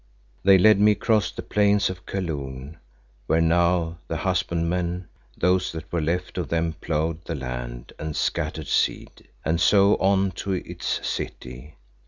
[0.43, 2.77] They led me across the plains of Kaloon,
[3.27, 5.05] where now the husbandmen,
[5.37, 10.31] those that were left of them, ploughed the land and scattered seed, and so on
[10.37, 11.75] to its city.